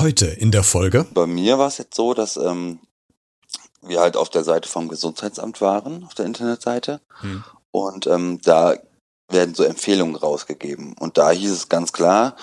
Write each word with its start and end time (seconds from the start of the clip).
Heute 0.00 0.26
in 0.26 0.50
der 0.50 0.62
Folge. 0.62 1.06
Bei 1.12 1.26
mir 1.26 1.58
war 1.58 1.68
es 1.68 1.76
jetzt 1.76 1.94
so, 1.94 2.14
dass 2.14 2.38
ähm, 2.38 2.78
wir 3.82 4.00
halt 4.00 4.16
auf 4.16 4.30
der 4.30 4.44
Seite 4.44 4.66
vom 4.66 4.88
Gesundheitsamt 4.88 5.60
waren, 5.60 6.04
auf 6.04 6.14
der 6.14 6.24
Internetseite. 6.24 7.02
Hm. 7.20 7.44
Und 7.70 8.06
ähm, 8.06 8.40
da 8.42 8.76
werden 9.28 9.54
so 9.54 9.62
Empfehlungen 9.62 10.16
rausgegeben. 10.16 10.94
Und 10.98 11.18
da 11.18 11.30
hieß 11.30 11.50
es 11.50 11.68
ganz 11.68 11.92
klar, 11.92 12.34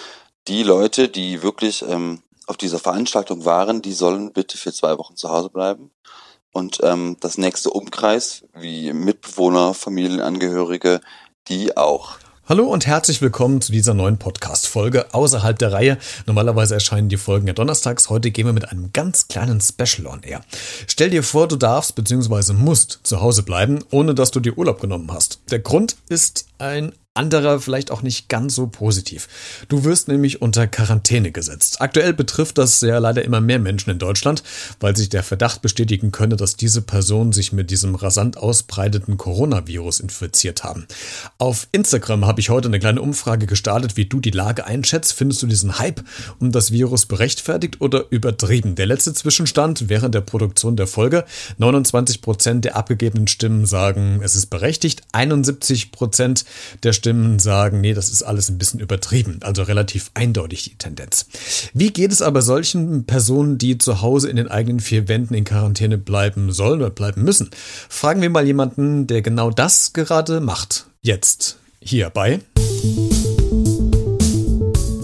die 0.47 0.61
Leute, 0.61 1.09
die 1.09 1.41
wirklich 1.41 1.81
ähm, 1.81 2.21
auf 2.45 2.57
dieser 2.57 2.77
Veranstaltung 2.77 3.43
waren, 3.43 3.81
die 3.81 3.93
sollen 3.93 4.33
bitte 4.33 4.55
für 4.55 4.71
zwei 4.71 4.95
Wochen 4.99 5.15
zu 5.15 5.29
Hause 5.29 5.49
bleiben. 5.49 5.89
Und 6.53 6.79
ähm, 6.83 7.17
das 7.21 7.39
nächste 7.39 7.71
Umkreis, 7.71 8.43
wie 8.53 8.93
Mitbewohner, 8.93 9.73
Familienangehörige, 9.73 11.01
die 11.47 11.75
auch. 11.75 12.19
Hallo 12.49 12.63
und 12.63 12.87
herzlich 12.87 13.21
willkommen 13.21 13.59
zu 13.59 13.73
dieser 13.73 13.93
neuen 13.93 14.19
Podcast-Folge 14.19 15.13
außerhalb 15.13 15.59
der 15.59 15.73
Reihe. 15.73 15.97
Normalerweise 16.27 16.75
erscheinen 16.75 17.09
die 17.09 17.17
Folgen 17.17 17.45
ja 17.45 17.51
donnerstags. 17.51 18.09
Heute 18.09 18.31
gehen 18.31 18.45
wir 18.45 18.53
mit 18.53 18.69
einem 18.69 18.93
ganz 18.93 19.27
kleinen 19.27 19.59
Special 19.59 20.07
on 20.07 20.23
air. 20.23 20.41
Stell 20.87 21.09
dir 21.09 21.23
vor, 21.23 21.49
du 21.49 21.57
darfst 21.57 21.95
bzw. 21.95 22.53
musst 22.53 23.01
zu 23.03 23.19
Hause 23.19 23.43
bleiben, 23.43 23.79
ohne 23.91 24.15
dass 24.15 24.31
du 24.31 24.39
dir 24.39 24.57
Urlaub 24.57 24.79
genommen 24.79 25.11
hast. 25.11 25.41
Der 25.51 25.59
Grund 25.59 25.97
ist 26.07 26.47
ein 26.57 26.93
anderer 27.17 27.59
vielleicht 27.59 27.91
auch 27.91 28.01
nicht 28.01 28.29
ganz 28.29 28.55
so 28.55 28.67
positiv. 28.67 29.27
Du 29.67 29.83
wirst 29.83 30.07
nämlich 30.07 30.41
unter 30.41 30.67
Quarantäne 30.67 31.31
gesetzt. 31.31 31.81
Aktuell 31.81 32.13
betrifft 32.13 32.57
das 32.57 32.81
ja 32.81 32.99
leider 32.99 33.25
immer 33.25 33.41
mehr 33.41 33.59
Menschen 33.59 33.89
in 33.89 33.99
Deutschland, 33.99 34.43
weil 34.79 34.95
sich 34.95 35.09
der 35.09 35.23
Verdacht 35.23 35.61
bestätigen 35.61 36.11
könne, 36.11 36.35
dass 36.35 36.55
diese 36.55 36.81
Personen 36.81 37.33
sich 37.33 37.51
mit 37.51 37.71
diesem 37.71 37.95
rasant 37.95 38.37
ausbreiteten 38.37 39.17
Coronavirus 39.17 39.99
infiziert 39.99 40.63
haben. 40.63 40.87
Auf 41.37 41.67
Instagram 41.71 42.25
habe 42.25 42.39
ich 42.39 42.49
heute 42.49 42.67
eine 42.67 42.79
kleine 42.79 43.01
Umfrage 43.01 43.47
gestartet, 43.47 43.97
wie 43.97 44.05
du 44.05 44.19
die 44.19 44.31
Lage 44.31 44.65
einschätzt. 44.65 45.13
Findest 45.13 45.41
du 45.41 45.47
diesen 45.47 45.79
Hype 45.79 46.03
um 46.39 46.51
das 46.51 46.71
Virus 46.71 47.05
berechtfertigt 47.05 47.81
oder 47.81 48.05
übertrieben? 48.11 48.75
Der 48.75 48.85
letzte 48.85 49.13
Zwischenstand 49.13 49.89
während 49.89 50.13
der 50.13 50.21
Produktion 50.21 50.75
der 50.75 50.87
Folge. 50.87 51.25
29 51.57 52.21
Prozent 52.21 52.65
der 52.65 52.75
abgegebenen 52.75 53.27
Stimmen 53.27 53.65
sagen, 53.65 54.21
es 54.23 54.35
ist 54.35 54.47
berechtigt. 54.47 55.01
71 55.11 55.91
Prozent 55.91 56.45
der 56.83 56.93
Stimmen 56.93 57.06
Stimmen 57.07 57.39
sagen, 57.39 57.79
nee, 57.79 57.93
das 57.93 58.09
ist 58.09 58.21
alles 58.21 58.49
ein 58.49 58.57
bisschen 58.57 58.81
übertrieben, 58.81 59.39
also 59.41 59.63
relativ 59.63 60.11
eindeutig 60.13 60.65
die 60.65 60.77
Tendenz. 60.77 61.27
Wie 61.73 61.93
geht 61.93 62.11
es 62.11 62.21
aber 62.21 62.41
solchen 62.41 63.05
Personen, 63.05 63.57
die 63.57 63.77
zu 63.77 64.01
Hause 64.01 64.29
in 64.29 64.35
den 64.35 64.49
eigenen 64.49 64.81
vier 64.81 65.07
Wänden 65.07 65.33
in 65.33 65.45
Quarantäne 65.45 65.97
bleiben 65.97 66.51
sollen 66.51 66.81
oder 66.81 66.89
bleiben 66.89 67.23
müssen? 67.23 67.49
Fragen 67.87 68.21
wir 68.21 68.29
mal 68.29 68.45
jemanden, 68.45 69.07
der 69.07 69.21
genau 69.21 69.51
das 69.51 69.93
gerade 69.93 70.41
macht. 70.41 70.87
Jetzt 71.01 71.59
hier 71.79 72.09
bei 72.09 72.41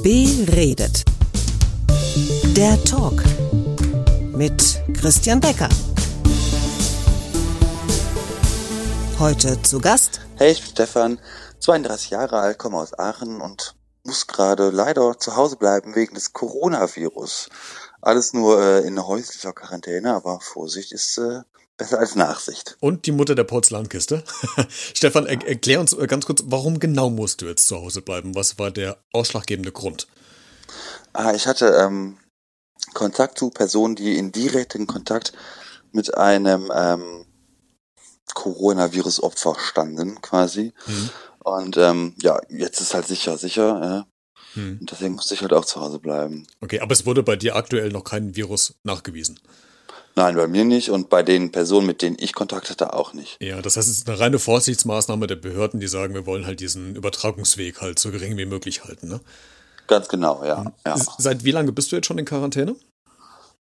Beredet. 0.04 1.06
Der 2.58 2.84
Talk 2.84 3.24
mit 4.36 4.82
Christian 5.00 5.40
Becker. 5.40 5.70
Heute 9.20 9.62
zu 9.62 9.80
Gast. 9.80 10.20
Hey, 10.36 10.52
ich 10.52 10.60
bin 10.60 10.72
Stefan. 10.72 11.20
32 11.64 12.10
Jahre 12.10 12.40
alt, 12.40 12.58
komme 12.58 12.78
aus 12.78 12.98
Aachen 13.00 13.40
und 13.40 13.76
muss 14.04 14.28
gerade 14.28 14.70
leider 14.70 15.18
zu 15.18 15.38
Hause 15.38 15.56
bleiben 15.56 15.96
wegen 15.96 16.14
des 16.14 16.34
Coronavirus. 16.34 17.48
Alles 18.02 18.34
nur 18.34 18.62
äh, 18.62 18.86
in 18.86 19.02
häuslicher 19.02 19.54
Quarantäne, 19.54 20.14
aber 20.14 20.42
Vorsicht 20.42 20.92
ist 20.92 21.18
äh, 21.18 21.40
besser 21.78 22.00
als 22.00 22.16
Nachsicht. 22.16 22.76
Und 22.82 23.06
die 23.06 23.14
Mutter 23.14 23.34
der 23.34 23.46
Porzellankiste. 23.46 24.26
Stefan, 24.94 25.26
er 25.26 25.42
erklär 25.48 25.80
uns 25.80 25.94
äh, 25.94 26.06
ganz 26.06 26.26
kurz, 26.26 26.44
warum 26.48 26.80
genau 26.80 27.10
musst 27.10 27.42
du 27.42 27.46
jetzt 27.46 27.66
zu 27.66 27.78
Hause 27.78 28.02
bleiben? 28.02 28.36
Was 28.36 28.60
war 28.60 28.70
der 28.70 28.98
ausschlaggebende 29.14 29.72
Grund? 29.72 30.08
Ah, 31.14 31.34
ich 31.34 31.48
hatte 31.48 31.68
ähm, 31.68 32.18
Kontakt 32.94 33.40
zu 33.40 33.52
Personen, 33.52 33.96
die 33.96 34.18
in 34.18 34.34
direkten 34.34 34.86
Kontakt 34.86 35.32
mit 35.94 36.18
einem 36.18 36.70
ähm, 36.76 37.26
Coronavirus-Opfer 38.34 39.56
standen, 39.60 40.22
quasi. 40.22 40.74
Mhm. 40.88 41.10
Und 41.44 41.78
ähm, 41.78 42.16
ja, 42.22 42.40
jetzt 42.50 42.80
ist 42.82 42.94
halt 42.94 43.08
sicher, 43.08 43.38
sicher. 43.38 43.82
Ja. 43.84 44.08
Hm. 44.54 44.78
Und 44.82 44.92
deswegen 44.92 45.16
musste 45.16 45.34
ich 45.34 45.42
halt 45.42 45.54
auch 45.54 45.66
zu 45.66 45.80
Hause 45.82 46.00
bleiben. 46.00 46.48
Okay, 46.62 46.80
aber 46.80 46.94
es 46.94 47.06
wurde 47.06 47.24
bei 47.24 47.36
dir 47.36 47.56
aktuell 47.56 47.90
noch 47.90 48.04
kein 48.04 48.36
Virus 48.36 48.76
nachgewiesen. 48.84 49.40
Nein, 50.16 50.36
bei 50.36 50.48
mir 50.48 50.64
nicht 50.64 50.92
und 50.92 51.10
bei 51.10 51.24
den 51.24 51.52
Personen, 51.52 51.88
mit 51.88 52.04
denen 52.04 52.18
ich 52.20 52.34
Kontakt 52.34 52.70
hatte, 52.70 52.94
auch 52.94 53.14
nicht. 53.14 53.38
Ja, 53.42 53.62
das 53.64 53.78
heißt, 53.78 53.90
es 53.90 53.98
ist 53.98 54.10
eine 54.10 54.20
reine 54.20 54.38
Vorsichtsmaßnahme 54.38 55.26
der 55.26 55.38
Behörden, 55.38 55.80
die 55.80 55.88
sagen, 55.88 56.14
wir 56.14 56.28
wollen 56.28 56.46
halt 56.46 56.60
diesen 56.60 56.96
Übertragungsweg 56.96 57.82
halt 57.82 57.98
so 57.98 58.12
gering 58.12 58.38
wie 58.38 58.46
möglich 58.46 58.84
halten, 58.84 59.08
ne? 59.08 59.22
Ganz 59.88 60.08
genau, 60.08 60.44
ja. 60.46 60.66
Hm. 60.66 60.72
ja. 60.86 60.98
Seit 61.18 61.44
wie 61.44 61.52
lange 61.52 61.72
bist 61.72 61.92
du 61.92 61.96
jetzt 61.96 62.06
schon 62.06 62.20
in 62.20 62.26
Quarantäne? 62.26 62.76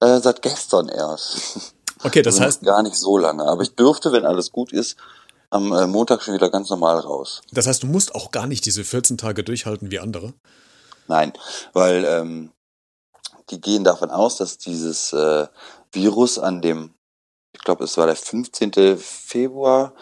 Äh, 0.00 0.20
seit 0.20 0.41
gestern 0.42 0.88
erst. 0.88 1.75
Okay, 2.04 2.22
das 2.22 2.34
also 2.34 2.44
heißt. 2.44 2.62
Gar 2.62 2.82
nicht 2.82 2.97
so 2.97 3.19
lange. 3.19 3.42
Aber 3.44 3.62
ich 3.62 3.75
dürfte, 3.75 4.12
wenn 4.12 4.25
alles 4.26 4.53
gut 4.53 4.72
ist, 4.72 4.97
am 5.51 5.73
äh, 5.73 5.87
Montag 5.87 6.23
schon 6.23 6.34
wieder 6.34 6.51
ganz 6.51 6.71
normal 6.71 6.99
raus. 6.99 7.43
Das 7.53 7.67
heißt, 7.67 7.83
du 7.83 7.87
musst 7.87 8.15
auch 8.15 8.31
gar 8.31 8.47
nicht 8.47 8.65
diese 8.67 8.84
14 8.84 9.19
Tage 9.19 9.45
durchhalten 9.45 9.91
wie 9.91 9.99
andere? 9.99 10.34
Nein, 11.09 11.33
weil 11.73 12.05
ähm, 12.05 12.53
die 13.51 13.61
gehen 13.61 13.84
davon 13.84 14.11
aus, 14.11 14.37
dass 14.37 14.59
dieses 14.59 15.12
äh, 15.12 15.47
Virus 15.93 16.39
an 16.39 16.62
dem, 16.62 16.95
ich 17.53 17.61
glaube, 17.61 17.84
es 17.84 17.97
war 17.97 18.07
der 18.07 18.17
15. 18.17 18.99
Februar, 18.99 19.93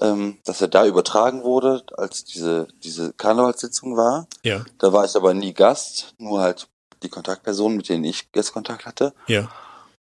ähm, 0.00 0.38
dass 0.44 0.60
er 0.60 0.68
da 0.68 0.86
übertragen 0.86 1.42
wurde, 1.42 1.84
als 1.96 2.24
diese, 2.24 2.68
diese 2.82 3.12
Karnevalssitzung 3.12 3.96
war. 3.96 4.26
Ja. 4.42 4.64
Da 4.78 4.92
war 4.92 5.04
ich 5.04 5.14
aber 5.16 5.34
nie 5.34 5.52
Gast, 5.52 6.14
nur 6.18 6.40
halt 6.40 6.68
die 7.02 7.08
Kontaktpersonen, 7.08 7.76
mit 7.76 7.88
denen 7.88 8.04
ich 8.04 8.28
jetzt 8.34 8.52
Kontakt 8.52 8.86
hatte. 8.86 9.12
Ja. 9.26 9.48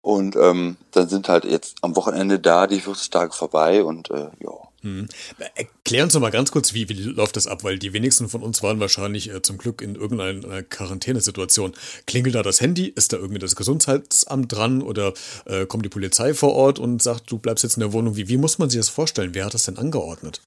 Und 0.02 0.36
ähm, 0.38 0.78
dann 0.92 1.10
sind 1.10 1.28
halt 1.28 1.44
jetzt 1.44 1.78
am 1.82 1.96
Wochenende 1.96 2.40
da 2.40 2.68
die 2.68 2.80
40 2.80 3.10
Tage 3.10 3.34
vorbei 3.34 3.84
und 3.84 4.10
äh, 4.10 4.30
ja. 4.40 4.52
Hm. 4.88 5.08
Erklär 5.56 6.04
uns 6.04 6.14
doch 6.14 6.22
mal 6.22 6.32
ganz 6.32 6.52
kurz, 6.52 6.74
wie, 6.74 6.88
wie 6.88 6.94
läuft 6.94 7.36
das 7.36 7.48
ab, 7.48 7.64
weil 7.64 7.78
die 7.78 7.92
wenigsten 7.94 8.30
von 8.30 8.42
uns 8.42 8.64
waren 8.64 8.80
wahrscheinlich 8.80 9.30
äh, 9.34 9.42
zum 9.42 9.58
Glück 9.58 9.82
in 9.82 9.96
irgendeiner 9.96 10.64
Quarantänesituation. 10.64 11.74
Klingelt 12.06 12.36
da 12.36 12.44
das 12.44 12.62
Handy? 12.62 12.88
Ist 12.88 13.12
da 13.12 13.18
irgendwie 13.18 13.40
das 13.40 13.56
Gesundheitsamt 13.56 14.52
dran 14.52 14.82
oder 14.82 15.14
äh, 15.46 15.66
kommt 15.66 15.84
die 15.84 15.90
Polizei 15.90 16.34
vor 16.34 16.54
Ort 16.54 16.80
und 16.80 17.02
sagt, 17.02 17.30
du 17.32 17.38
bleibst 17.38 17.64
jetzt 17.64 17.76
in 17.76 17.82
der 17.82 17.94
Wohnung? 17.94 18.16
Wie, 18.16 18.30
wie 18.30 18.38
muss 18.38 18.60
man 18.60 18.70
sich 18.70 18.80
das 18.80 18.90
vorstellen? 18.90 19.34
Wer 19.34 19.46
hat 19.46 19.54
das 19.54 19.64
denn 19.64 19.78
angeordnet? 19.78 20.42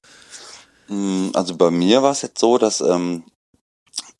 Hm, 0.87 1.31
also 1.33 1.55
bei 1.55 1.69
mir 1.69 2.01
war 2.01 2.11
es 2.11 2.23
jetzt 2.23 2.39
so, 2.39 2.57
dass 2.57 2.81
ähm, 2.81 3.23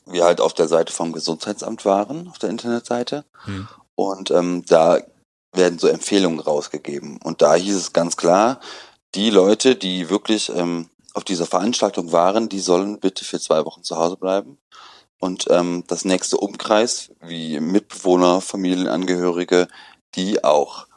wir 0.06 0.24
halt 0.24 0.40
auf 0.40 0.54
der 0.54 0.68
Seite 0.68 0.94
vom 0.94 1.14
Gesundheitsamt 1.14 1.86
waren, 1.86 2.28
auf 2.28 2.38
der 2.38 2.50
Internetseite. 2.50 3.26
Hm. 3.46 3.68
Und 3.96 4.32
ähm, 4.32 4.64
da 4.68 5.00
werden 5.54 5.80
so 5.80 5.88
Empfehlungen 5.88 6.40
rausgegeben. 6.40 7.20
Und 7.24 7.42
da 7.42 7.56
hieß 7.56 7.76
es 7.76 7.94
ganz 7.94 8.18
klar, 8.18 8.60
die 9.16 9.30
Leute, 9.30 9.76
die 9.76 10.10
wirklich 10.10 10.50
ähm, 10.56 10.90
auf 11.14 11.24
dieser 11.24 11.46
Veranstaltung 11.46 12.12
waren, 12.12 12.50
die 12.50 12.60
sollen 12.60 13.00
bitte 13.00 13.26
für 13.26 13.40
zwei 13.40 13.66
Wochen 13.66 13.84
zu 13.84 13.98
Hause 13.98 14.18
bleiben. 14.18 14.58
Und 15.20 15.46
ähm, 15.50 15.84
das 15.88 16.06
nächste 16.06 16.38
Umkreis, 16.38 17.12
wie 17.22 17.60
Mitbewohner, 17.60 18.42
Familienangehörige, 18.42 19.68
die 20.16 20.44
auch. 20.44 20.88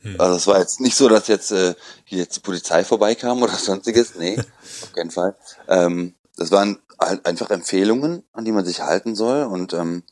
Hm. 0.00 0.20
Also 0.20 0.36
es 0.36 0.46
war 0.46 0.60
jetzt 0.60 0.80
nicht 0.80 0.94
so, 0.96 1.08
dass 1.08 1.26
jetzt 1.26 1.50
äh, 1.50 1.74
hier 2.04 2.18
jetzt 2.18 2.36
die 2.36 2.40
Polizei 2.40 2.84
vorbeikam 2.84 3.42
oder 3.42 3.52
sonstiges. 3.58 4.14
Nee, 4.14 4.38
auf 4.38 4.92
keinen 4.92 5.10
Fall. 5.10 5.34
Ähm, 5.66 6.14
das 6.36 6.50
waren 6.50 6.78
halt 7.00 7.26
einfach 7.26 7.50
Empfehlungen, 7.50 8.22
an 8.32 8.44
die 8.44 8.52
man 8.52 8.64
sich 8.64 8.80
halten 8.80 9.16
soll. 9.16 9.42
Und 9.44 9.72
ähm, 9.72 10.04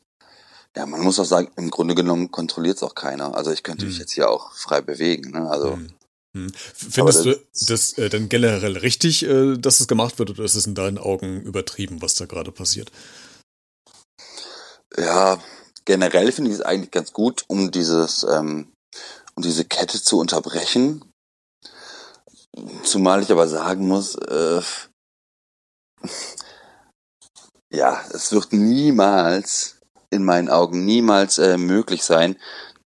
ja, 0.74 0.86
man 0.86 1.02
muss 1.02 1.20
auch 1.20 1.24
sagen, 1.24 1.50
im 1.56 1.70
Grunde 1.70 1.94
genommen 1.94 2.30
kontrolliert 2.30 2.78
es 2.78 2.82
auch 2.82 2.94
keiner. 2.94 3.36
Also 3.36 3.52
ich 3.52 3.62
könnte 3.62 3.82
hm. 3.82 3.90
mich 3.90 3.98
jetzt 3.98 4.12
hier 4.12 4.28
auch 4.28 4.52
frei 4.54 4.80
bewegen. 4.80 5.30
Ne? 5.30 5.48
Also 5.48 5.74
hm. 5.74 5.90
Hm. 6.34 6.50
Findest 6.54 7.26
das, 7.26 7.36
du 7.36 7.66
das 7.68 7.98
äh, 7.98 8.08
denn 8.08 8.28
generell 8.28 8.78
richtig, 8.78 9.24
äh, 9.24 9.56
dass 9.58 9.80
es 9.80 9.88
gemacht 9.88 10.18
wird, 10.18 10.30
oder 10.30 10.44
ist 10.44 10.54
es 10.54 10.66
in 10.66 10.74
deinen 10.74 10.98
Augen 10.98 11.42
übertrieben, 11.42 12.00
was 12.00 12.14
da 12.14 12.24
gerade 12.24 12.52
passiert? 12.52 12.90
Ja, 14.96 15.42
generell 15.84 16.32
finde 16.32 16.50
ich 16.50 16.56
es 16.56 16.62
eigentlich 16.62 16.90
ganz 16.90 17.12
gut, 17.12 17.44
um 17.48 17.70
dieses, 17.70 18.24
ähm, 18.24 18.72
um 19.34 19.42
diese 19.42 19.64
Kette 19.64 20.02
zu 20.02 20.18
unterbrechen. 20.18 21.04
Zumal 22.82 23.22
ich 23.22 23.30
aber 23.30 23.48
sagen 23.48 23.86
muss, 23.86 24.14
äh, 24.16 24.62
ja, 27.72 28.04
es 28.12 28.32
wird 28.32 28.52
niemals 28.52 29.80
in 30.10 30.24
meinen 30.24 30.50
Augen 30.50 30.84
niemals 30.84 31.38
äh, 31.38 31.56
möglich 31.56 32.04
sein, 32.04 32.36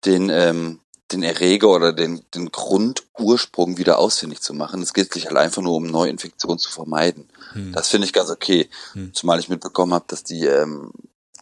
den, 0.04 0.28
ähm, 0.28 0.81
den 1.12 1.22
Erreger 1.22 1.68
oder 1.68 1.92
den, 1.92 2.22
den 2.34 2.50
Grundursprung 2.50 3.78
wieder 3.78 3.98
ausfindig 3.98 4.40
zu 4.40 4.54
machen. 4.54 4.82
Es 4.82 4.92
geht 4.92 5.12
sich 5.12 5.26
halt 5.26 5.36
einfach 5.36 5.62
nur 5.62 5.74
um 5.74 5.86
Neuinfektionen 5.86 6.58
zu 6.58 6.70
vermeiden. 6.70 7.28
Hm. 7.52 7.72
Das 7.72 7.88
finde 7.88 8.06
ich 8.06 8.12
ganz 8.12 8.30
okay. 8.30 8.68
Hm. 8.92 9.14
Zumal 9.14 9.38
ich 9.38 9.48
mitbekommen 9.48 9.94
habe, 9.94 10.04
dass 10.08 10.24
die, 10.24 10.46
ähm, 10.46 10.92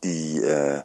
die, 0.05 0.38
äh, 0.38 0.82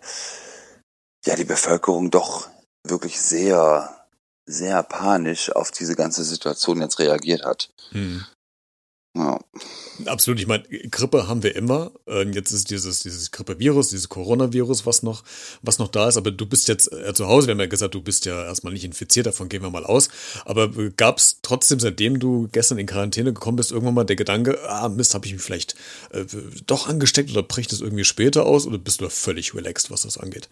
ja, 1.26 1.36
die 1.36 1.46
Bevölkerung 1.46 2.12
doch 2.12 2.48
wirklich 2.84 3.20
sehr, 3.20 4.06
sehr 4.46 4.84
panisch 4.84 5.52
auf 5.52 5.72
diese 5.72 5.96
ganze 5.96 6.24
Situation 6.24 6.82
jetzt 6.82 7.00
reagiert 7.00 7.44
hat. 7.44 7.70
Hm. 7.92 8.26
Ja. 9.16 9.40
Absolut, 10.06 10.40
ich 10.40 10.48
meine, 10.48 10.64
Grippe 10.64 11.28
haben 11.28 11.42
wir 11.44 11.56
immer. 11.56 11.92
Ähm, 12.08 12.34
jetzt 12.34 12.52
ist 12.52 12.70
dieses, 12.70 13.00
dieses 13.00 13.32
Grippevirus, 13.32 13.90
dieses 13.90 14.10
Coronavirus, 14.10 14.86
was 14.86 15.04
noch, 15.04 15.24
was 15.62 15.80
noch 15.80 15.88
da 15.88 16.08
ist. 16.08 16.18
Aber 16.18 16.32
du 16.32 16.46
bist 16.46 16.68
jetzt 16.68 16.92
äh, 16.92 17.14
zu 17.14 17.28
Hause, 17.28 17.48
wir 17.48 17.54
haben 17.54 17.60
ja 17.60 17.68
gesagt, 17.68 17.96
du 17.96 18.02
bist 18.02 18.26
ja 18.26 18.44
erstmal 18.44 18.74
nicht 18.74 18.84
infiziert, 18.84 19.26
davon 19.26 19.48
gehen 19.48 19.62
wir 19.62 19.70
mal 19.70 19.86
aus. 19.86 20.10
Aber 20.44 20.70
gab 20.98 21.18
es 21.18 21.40
trotzdem, 21.42 21.80
seitdem 21.80 22.20
du 22.20 22.50
gestern 22.52 22.78
in 22.78 22.88
Quarantäne 22.88 23.32
gekommen 23.34 23.56
bist, 23.56 23.72
irgendwann 23.72 23.94
mal 23.94 24.04
der 24.04 24.18
Gedanke, 24.18 24.60
ah 24.68 24.90
Mist, 24.90 25.14
habe 25.14 25.26
ich 25.26 25.34
mich 25.34 25.42
vielleicht 25.42 25.76
äh, 26.12 26.26
doch 26.68 26.88
angesteckt 26.88 27.32
oder 27.32 27.44
bricht 27.44 27.72
es 27.72 27.82
irgendwie 27.82 28.06
später 28.06 28.46
aus 28.46 28.68
oder 28.68 28.78
bist 28.78 29.02
du 29.02 29.10
völlig 29.10 29.56
relaxed, 29.56 29.92
was 29.92 30.02
das 30.02 30.18
angeht? 30.18 30.50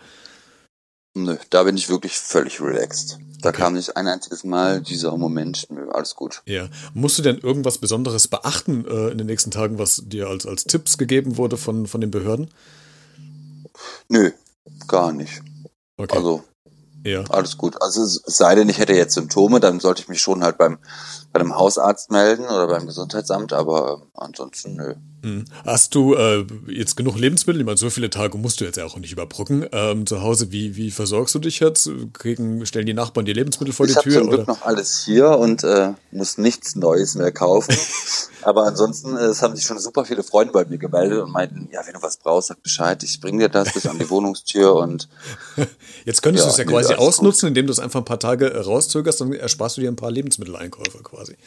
Nö, 1.16 1.38
da 1.50 1.64
bin 1.64 1.78
ich 1.78 1.90
wirklich 1.90 2.18
völlig 2.18 2.60
relaxed. 2.60 3.20
Da 3.42 3.50
okay. 3.50 3.60
kam 3.60 3.74
nicht 3.74 3.96
ein 3.98 4.08
einziges 4.08 4.44
Mal 4.44 4.82
dieser 4.82 5.16
Moment, 5.18 5.68
nö, 5.70 5.90
alles 5.92 6.16
gut. 6.16 6.42
Ja. 6.46 6.70
Musst 6.94 7.20
du 7.20 7.22
denn 7.22 7.38
irgendwas 7.38 7.78
Besonderes 7.78 8.28
beachten 8.28 8.86
äh, 8.88 9.10
in 9.10 9.18
den 9.18 9.28
nächsten 9.28 9.52
Tagen, 9.52 9.78
was 9.78 10.02
dir 10.06 10.28
als, 10.28 10.48
als 10.48 10.64
Tipps 10.64 10.98
gegeben 10.98 11.38
wurde 11.38 11.58
von, 11.58 11.86
von 11.86 12.02
den 12.02 12.10
Behörden? 12.10 12.50
Nö, 14.08 14.32
gar 14.88 15.12
nicht. 15.12 15.42
Okay. 15.98 16.16
Also, 16.16 16.44
ja. 17.04 17.26
alles 17.30 17.58
gut. 17.58 17.80
Also, 17.82 18.02
es 18.02 18.22
sei 18.26 18.56
denn, 18.56 18.70
ich 18.70 18.80
hätte 18.80 18.94
jetzt 18.94 19.14
Symptome, 19.14 19.60
dann 19.60 19.80
sollte 19.82 20.02
ich 20.02 20.08
mich 20.08 20.22
schon 20.22 20.44
halt 20.44 20.58
beim, 20.58 20.80
bei 21.32 21.40
einem 21.40 21.56
Hausarzt 21.56 22.12
melden 22.12 22.46
oder 22.46 22.68
beim 22.68 22.88
Gesundheitsamt, 22.88 23.54
aber 23.54 24.08
ansonsten 24.14 24.76
nö. 24.76 24.96
Hm. 25.24 25.46
Hast 25.66 25.96
du 25.96 26.16
äh, 26.16 26.46
jetzt 26.68 26.98
genug 26.98 27.18
Lebensmittel? 27.18 27.62
Ich 27.62 27.66
meine, 27.66 27.78
so 27.78 27.90
viele 27.90 28.10
Tage 28.10 28.38
musst 28.38 28.60
du 28.60 28.66
jetzt 28.66 28.76
ja 28.76 28.84
auch 28.84 28.98
nicht 28.98 29.14
überbrücken. 29.14 29.66
Ähm, 29.72 30.06
zu 30.06 30.22
Hause, 30.22 30.52
wie, 30.52 30.76
wie 30.76 30.92
versorgst 30.92 31.34
du 31.34 31.40
dich 31.40 31.62
jetzt? 31.62 31.90
Kriegen, 32.12 32.66
stellen 32.66 32.86
die 32.86 32.94
Nachbarn 32.94 33.26
dir 33.26 33.34
Lebensmittel 33.34 33.74
vor 33.74 33.86
ich 33.86 33.94
die 33.94 34.02
Tür? 34.02 34.12
Ich 34.12 34.18
habe 34.18 34.28
Glück 34.28 34.48
noch 34.50 34.64
alles 34.64 35.02
hier 35.06 35.30
und 35.30 35.64
äh, 35.64 35.94
muss 36.12 36.38
nichts 36.38 36.76
Neues 36.76 37.16
mehr 37.16 37.32
kaufen. 37.32 37.74
Aber 38.42 38.66
ansonsten, 38.66 39.16
äh, 39.16 39.28
es 39.28 39.42
haben 39.42 39.56
sich 39.56 39.66
schon 39.66 39.80
super 39.80 40.04
viele 40.04 40.24
Freunde 40.24 40.52
bei 40.52 40.66
mir 40.66 40.78
gemeldet 40.78 41.24
und 41.24 41.32
meinten, 41.32 41.70
ja, 41.72 41.80
wenn 41.86 41.94
du 41.94 42.02
was 42.02 42.18
brauchst, 42.18 42.50
sag 42.50 42.62
Bescheid, 42.62 43.02
ich 43.04 43.22
bring 43.22 43.40
dir 43.40 43.48
das 43.48 43.72
bis 43.72 43.86
an 43.86 43.98
die 43.98 44.10
Wohnungstür 44.10 44.76
und 44.76 45.08
Jetzt 46.06 46.22
könntest 46.22 46.44
ja, 46.44 46.50
du 46.50 46.52
es 46.52 46.58
ja 46.58 46.66
quasi 46.66 46.94
ausnutzen, 46.96 47.48
gut. 47.48 47.50
indem 47.50 47.68
du 47.68 47.72
es 47.72 47.80
einfach 47.80 48.02
ein 48.02 48.06
paar 48.06 48.20
Tage 48.20 48.54
rauszögerst, 48.54 49.22
dann 49.22 49.32
ersparst 49.32 49.78
du 49.78 49.82
dir 49.82 49.90
ein 49.90 49.96
paar 49.96 50.12
Lebensmitteleinkäufe 50.12 51.02
quasi. 51.02 51.38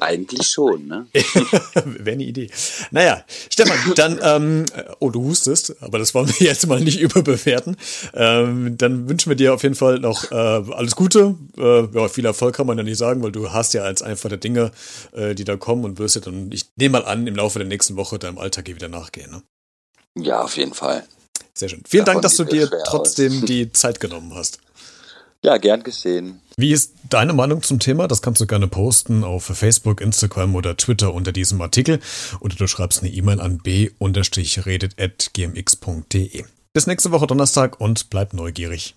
Eigentlich 0.00 0.48
schon, 0.48 0.86
ne? 0.86 1.06
Wäre 1.84 2.12
eine 2.12 2.24
Idee. 2.24 2.50
Naja, 2.90 3.24
Stefan, 3.50 3.76
dann, 3.96 4.20
ähm, 4.22 4.66
oh, 5.00 5.10
du 5.10 5.22
hustest, 5.24 5.74
aber 5.82 5.98
das 5.98 6.14
wollen 6.14 6.28
wir 6.28 6.46
jetzt 6.46 6.66
mal 6.66 6.80
nicht 6.80 7.00
überbewerten. 7.00 7.76
Ähm, 8.14 8.78
dann 8.78 9.08
wünschen 9.08 9.30
wir 9.30 9.36
dir 9.36 9.54
auf 9.54 9.62
jeden 9.62 9.74
Fall 9.74 9.98
noch 9.98 10.30
äh, 10.30 10.34
alles 10.34 10.94
Gute. 10.94 11.34
Äh, 11.56 11.86
ja, 11.92 12.08
viel 12.08 12.24
Erfolg 12.24 12.54
kann 12.54 12.66
man 12.66 12.78
ja 12.78 12.84
nicht 12.84 12.98
sagen, 12.98 13.22
weil 13.22 13.32
du 13.32 13.52
hast 13.52 13.74
ja 13.74 13.82
als 13.82 14.02
einfach 14.02 14.28
der 14.28 14.38
Dinge, 14.38 14.70
äh, 15.12 15.34
die 15.34 15.44
da 15.44 15.56
kommen 15.56 15.84
und 15.84 15.98
wirst 15.98 16.14
ja 16.14 16.20
dann, 16.20 16.50
ich 16.52 16.66
nehme 16.76 17.00
mal 17.00 17.04
an, 17.04 17.26
im 17.26 17.34
Laufe 17.34 17.58
der 17.58 17.68
nächsten 17.68 17.96
Woche 17.96 18.18
deinem 18.18 18.38
Alltag 18.38 18.66
hier 18.66 18.76
wieder 18.76 18.88
nachgehen, 18.88 19.30
ne? 19.30 19.42
Ja, 20.16 20.42
auf 20.42 20.56
jeden 20.56 20.74
Fall. 20.74 21.04
Sehr 21.54 21.68
schön. 21.68 21.82
Vielen 21.88 22.04
Davon 22.04 22.22
Dank, 22.22 22.22
dass 22.22 22.36
du 22.36 22.44
dir 22.44 22.70
trotzdem 22.86 23.38
aus. 23.38 23.44
die 23.44 23.72
Zeit 23.72 24.00
genommen 24.00 24.34
hast. 24.34 24.60
Ja, 25.42 25.56
gern 25.56 25.82
geschehen. 25.82 26.40
Wie 26.58 26.72
ist 26.72 26.94
deine 27.08 27.34
Meinung 27.34 27.62
zum 27.62 27.78
Thema? 27.78 28.08
Das 28.08 28.20
kannst 28.20 28.40
du 28.40 28.46
gerne 28.48 28.66
posten 28.66 29.22
auf 29.22 29.44
Facebook, 29.44 30.00
Instagram 30.00 30.56
oder 30.56 30.76
Twitter 30.76 31.14
unter 31.14 31.30
diesem 31.30 31.60
Artikel 31.60 32.00
oder 32.40 32.56
du 32.56 32.66
schreibst 32.66 33.00
eine 33.00 33.12
E-Mail 33.12 33.40
an 33.40 33.58
b-redet.gmx.de. 33.58 33.94
Bis 36.72 36.86
nächste 36.88 37.12
Woche 37.12 37.28
Donnerstag 37.28 37.80
und 37.80 38.10
bleib 38.10 38.34
neugierig. 38.34 38.96